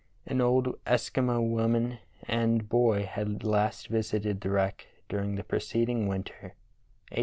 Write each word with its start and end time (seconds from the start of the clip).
An 0.25 0.41
old 0.41 0.83
Eskimo 0.85 1.47
woman 1.47 1.99
and 2.27 2.67
boy 2.67 3.03
had 3.03 3.43
last 3.43 3.87
visited 3.87 4.41
the 4.41 4.49
wreck 4.49 4.87
during 5.07 5.35
the 5.35 5.43
preceding 5.43 6.07
winter, 6.07 6.55
1857 7.13 7.19
8. 7.19 7.19